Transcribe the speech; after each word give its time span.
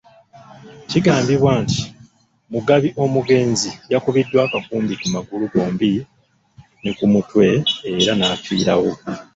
Kigambibwa 0.89 1.51
nti, 1.63 1.81
Mugabi 2.53 2.89
omugenzi 3.03 3.69
yakubiddwa 3.91 4.37
akakumbi 4.47 4.93
ku 5.01 5.07
magulu 5.15 5.45
gombi 5.53 5.91
ne 6.81 6.91
ku 6.97 7.05
mutwe 7.13 7.45
era 7.99 8.13
n'afiirawo. 8.15 8.91